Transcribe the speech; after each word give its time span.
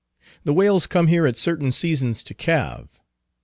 The 0.45 0.53
whales 0.53 0.87
come 0.87 1.05
here 1.09 1.27
at 1.27 1.37
certain 1.37 1.71
seasons 1.71 2.23
to 2.23 2.33
calve. 2.33 2.89